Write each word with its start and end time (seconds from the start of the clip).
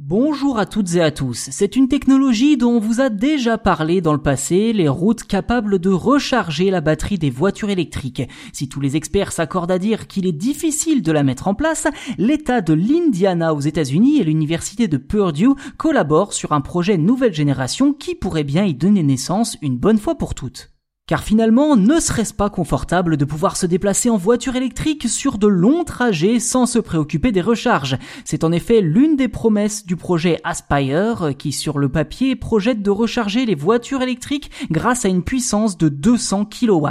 Bonjour 0.00 0.60
à 0.60 0.66
toutes 0.66 0.94
et 0.94 1.02
à 1.02 1.10
tous. 1.10 1.48
C'est 1.50 1.74
une 1.74 1.88
technologie 1.88 2.56
dont 2.56 2.74
on 2.74 2.78
vous 2.78 3.00
a 3.00 3.08
déjà 3.08 3.58
parlé 3.58 4.00
dans 4.00 4.12
le 4.12 4.22
passé, 4.22 4.72
les 4.72 4.88
routes 4.88 5.24
capables 5.24 5.80
de 5.80 5.90
recharger 5.90 6.70
la 6.70 6.80
batterie 6.80 7.18
des 7.18 7.30
voitures 7.30 7.70
électriques. 7.70 8.22
Si 8.52 8.68
tous 8.68 8.78
les 8.78 8.94
experts 8.94 9.32
s'accordent 9.32 9.72
à 9.72 9.80
dire 9.80 10.06
qu'il 10.06 10.28
est 10.28 10.32
difficile 10.32 11.02
de 11.02 11.10
la 11.10 11.24
mettre 11.24 11.48
en 11.48 11.54
place, 11.56 11.88
l'État 12.16 12.60
de 12.60 12.74
l'Indiana 12.74 13.52
aux 13.52 13.60
États-Unis 13.60 14.20
et 14.20 14.24
l'Université 14.24 14.86
de 14.86 14.98
Purdue 14.98 15.56
collaborent 15.78 16.32
sur 16.32 16.52
un 16.52 16.60
projet 16.60 16.96
nouvelle 16.96 17.34
génération 17.34 17.92
qui 17.92 18.14
pourrait 18.14 18.44
bien 18.44 18.62
y 18.62 18.74
donner 18.74 19.02
naissance 19.02 19.56
une 19.62 19.78
bonne 19.78 19.98
fois 19.98 20.14
pour 20.14 20.36
toutes. 20.36 20.70
Car 21.08 21.24
finalement, 21.24 21.74
ne 21.74 22.00
serait-ce 22.00 22.34
pas 22.34 22.50
confortable 22.50 23.16
de 23.16 23.24
pouvoir 23.24 23.56
se 23.56 23.64
déplacer 23.64 24.10
en 24.10 24.18
voiture 24.18 24.56
électrique 24.56 25.08
sur 25.08 25.38
de 25.38 25.46
longs 25.46 25.84
trajets 25.84 26.38
sans 26.38 26.66
se 26.66 26.78
préoccuper 26.78 27.32
des 27.32 27.40
recharges? 27.40 27.96
C'est 28.26 28.44
en 28.44 28.52
effet 28.52 28.82
l'une 28.82 29.16
des 29.16 29.28
promesses 29.28 29.86
du 29.86 29.96
projet 29.96 30.38
Aspire 30.44 31.30
qui 31.38 31.52
sur 31.52 31.78
le 31.78 31.88
papier 31.88 32.36
projette 32.36 32.82
de 32.82 32.90
recharger 32.90 33.46
les 33.46 33.54
voitures 33.54 34.02
électriques 34.02 34.50
grâce 34.70 35.06
à 35.06 35.08
une 35.08 35.22
puissance 35.22 35.78
de 35.78 35.88
200 35.88 36.44
kW. 36.44 36.86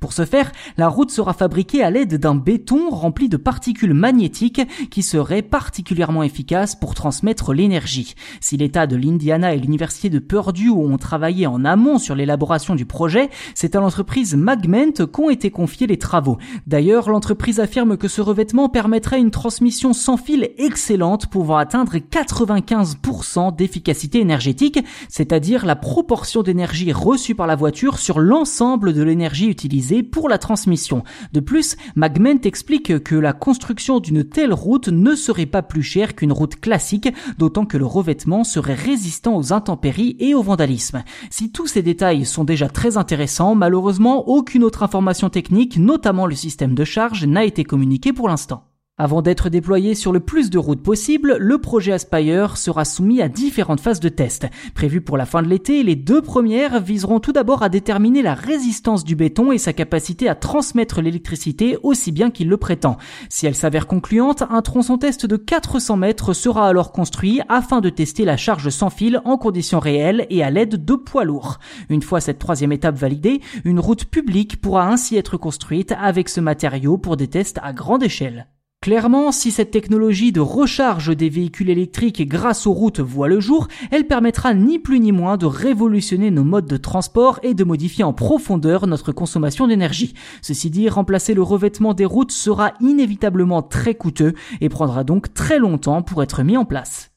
Pour 0.00 0.12
ce 0.12 0.26
faire, 0.26 0.52
la 0.76 0.88
route 0.88 1.10
sera 1.10 1.32
fabriquée 1.32 1.82
à 1.82 1.90
l'aide 1.90 2.18
d'un 2.18 2.34
béton 2.34 2.90
rempli 2.90 3.30
de 3.30 3.38
particules 3.38 3.94
magnétiques 3.94 4.60
qui 4.90 5.02
serait 5.02 5.40
particulièrement 5.40 6.22
efficace 6.22 6.76
pour 6.76 6.94
transmettre 6.94 7.54
l'énergie. 7.54 8.16
Si 8.38 8.58
l'État 8.58 8.86
de 8.86 8.96
l'Indiana 8.96 9.54
et 9.54 9.58
l'Université 9.58 10.10
de 10.10 10.18
Purdue 10.18 10.68
ont 10.68 10.98
travaillé 10.98 11.46
en 11.46 11.64
amont 11.64 11.98
sur 11.98 12.14
l'élaboration 12.14 12.74
du 12.74 12.84
projet, 12.84 13.30
c'est 13.62 13.76
à 13.76 13.80
l'entreprise 13.80 14.34
Magment 14.34 15.06
qu'ont 15.12 15.30
été 15.30 15.52
confiés 15.52 15.86
les 15.86 15.96
travaux. 15.96 16.36
D'ailleurs, 16.66 17.08
l'entreprise 17.08 17.60
affirme 17.60 17.96
que 17.96 18.08
ce 18.08 18.20
revêtement 18.20 18.68
permettrait 18.68 19.20
une 19.20 19.30
transmission 19.30 19.92
sans 19.92 20.16
fil 20.16 20.50
excellente 20.58 21.28
pouvant 21.28 21.58
atteindre 21.58 21.94
95% 21.94 23.54
d'efficacité 23.54 24.18
énergétique, 24.18 24.80
c'est-à-dire 25.08 25.64
la 25.64 25.76
proportion 25.76 26.42
d'énergie 26.42 26.90
reçue 26.90 27.36
par 27.36 27.46
la 27.46 27.54
voiture 27.54 28.00
sur 28.00 28.18
l'ensemble 28.18 28.94
de 28.94 29.02
l'énergie 29.04 29.46
utilisée 29.46 30.02
pour 30.02 30.28
la 30.28 30.38
transmission. 30.38 31.04
De 31.32 31.38
plus, 31.38 31.76
Magment 31.94 32.40
explique 32.42 33.04
que 33.04 33.14
la 33.14 33.32
construction 33.32 34.00
d'une 34.00 34.24
telle 34.24 34.54
route 34.54 34.88
ne 34.88 35.14
serait 35.14 35.46
pas 35.46 35.62
plus 35.62 35.84
chère 35.84 36.16
qu'une 36.16 36.32
route 36.32 36.56
classique, 36.56 37.14
d'autant 37.38 37.64
que 37.64 37.78
le 37.78 37.86
revêtement 37.86 38.42
serait 38.42 38.74
résistant 38.74 39.36
aux 39.36 39.52
intempéries 39.52 40.16
et 40.18 40.34
au 40.34 40.42
vandalisme. 40.42 41.04
Si 41.30 41.52
tous 41.52 41.68
ces 41.68 41.82
détails 41.82 42.26
sont 42.26 42.42
déjà 42.42 42.68
très 42.68 42.96
intéressants, 42.96 43.51
malheureusement, 43.54 44.28
aucune 44.28 44.64
autre 44.64 44.82
information 44.82 45.30
technique, 45.30 45.78
notamment 45.78 46.26
le 46.26 46.34
système 46.34 46.74
de 46.74 46.84
charge, 46.84 47.24
n'a 47.26 47.44
été 47.44 47.64
communiquée 47.64 48.12
pour 48.12 48.28
l'instant. 48.28 48.71
Avant 48.98 49.22
d'être 49.22 49.48
déployé 49.48 49.94
sur 49.94 50.12
le 50.12 50.20
plus 50.20 50.50
de 50.50 50.58
routes 50.58 50.82
possible, 50.82 51.36
le 51.40 51.56
projet 51.56 51.92
Aspire 51.92 52.58
sera 52.58 52.84
soumis 52.84 53.22
à 53.22 53.28
différentes 53.28 53.80
phases 53.80 54.00
de 54.00 54.10
test. 54.10 54.46
Prévues 54.74 55.00
pour 55.00 55.16
la 55.16 55.24
fin 55.24 55.42
de 55.42 55.48
l'été, 55.48 55.82
les 55.82 55.96
deux 55.96 56.20
premières 56.20 56.78
viseront 56.78 57.18
tout 57.18 57.32
d'abord 57.32 57.62
à 57.62 57.70
déterminer 57.70 58.20
la 58.20 58.34
résistance 58.34 59.02
du 59.02 59.16
béton 59.16 59.50
et 59.50 59.56
sa 59.56 59.72
capacité 59.72 60.28
à 60.28 60.34
transmettre 60.34 61.00
l'électricité 61.00 61.78
aussi 61.82 62.12
bien 62.12 62.30
qu'il 62.30 62.50
le 62.50 62.58
prétend. 62.58 62.98
Si 63.30 63.46
elle 63.46 63.54
s'avère 63.54 63.86
concluante, 63.86 64.44
un 64.50 64.60
tronçon 64.60 64.98
test 64.98 65.24
de 65.24 65.36
400 65.36 65.96
mètres 65.96 66.34
sera 66.34 66.68
alors 66.68 66.92
construit 66.92 67.40
afin 67.48 67.80
de 67.80 67.88
tester 67.88 68.26
la 68.26 68.36
charge 68.36 68.68
sans 68.68 68.90
fil 68.90 69.22
en 69.24 69.38
conditions 69.38 69.80
réelles 69.80 70.26
et 70.28 70.44
à 70.44 70.50
l'aide 70.50 70.84
de 70.84 70.94
poids 70.96 71.24
lourds. 71.24 71.60
Une 71.88 72.02
fois 72.02 72.20
cette 72.20 72.38
troisième 72.38 72.72
étape 72.72 72.96
validée, 72.96 73.40
une 73.64 73.80
route 73.80 74.04
publique 74.04 74.60
pourra 74.60 74.86
ainsi 74.86 75.16
être 75.16 75.38
construite 75.38 75.92
avec 75.98 76.28
ce 76.28 76.40
matériau 76.40 76.98
pour 76.98 77.16
des 77.16 77.28
tests 77.28 77.58
à 77.62 77.72
grande 77.72 78.02
échelle. 78.02 78.46
Clairement, 78.82 79.30
si 79.30 79.52
cette 79.52 79.70
technologie 79.70 80.32
de 80.32 80.40
recharge 80.40 81.16
des 81.16 81.28
véhicules 81.28 81.70
électriques 81.70 82.26
grâce 82.26 82.66
aux 82.66 82.72
routes 82.72 82.98
voit 82.98 83.28
le 83.28 83.38
jour, 83.38 83.68
elle 83.92 84.08
permettra 84.08 84.54
ni 84.54 84.80
plus 84.80 84.98
ni 84.98 85.12
moins 85.12 85.36
de 85.36 85.46
révolutionner 85.46 86.32
nos 86.32 86.42
modes 86.42 86.66
de 86.66 86.76
transport 86.76 87.38
et 87.44 87.54
de 87.54 87.62
modifier 87.62 88.02
en 88.02 88.12
profondeur 88.12 88.88
notre 88.88 89.12
consommation 89.12 89.68
d'énergie. 89.68 90.14
Ceci 90.40 90.68
dit, 90.68 90.88
remplacer 90.88 91.32
le 91.32 91.44
revêtement 91.44 91.94
des 91.94 92.04
routes 92.04 92.32
sera 92.32 92.72
inévitablement 92.80 93.62
très 93.62 93.94
coûteux 93.94 94.32
et 94.60 94.68
prendra 94.68 95.04
donc 95.04 95.32
très 95.32 95.60
longtemps 95.60 96.02
pour 96.02 96.20
être 96.20 96.42
mis 96.42 96.56
en 96.56 96.64
place. 96.64 97.11